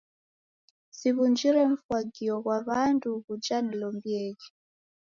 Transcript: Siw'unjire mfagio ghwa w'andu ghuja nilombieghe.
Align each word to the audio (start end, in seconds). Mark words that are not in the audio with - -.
Siw'unjire 0.97 1.61
mfagio 1.73 2.33
ghwa 2.43 2.57
w'andu 2.67 3.11
ghuja 3.25 3.57
nilombieghe. 3.65 4.47